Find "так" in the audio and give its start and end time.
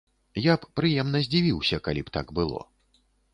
2.17-2.33